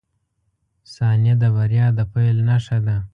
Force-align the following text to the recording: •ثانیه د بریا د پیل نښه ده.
•ثانیه 0.95 1.33
د 1.41 1.43
بریا 1.55 1.87
د 1.97 1.99
پیل 2.13 2.37
نښه 2.49 2.77
ده. 2.85 2.97